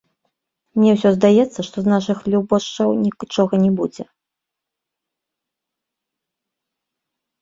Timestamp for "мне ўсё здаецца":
0.77-1.59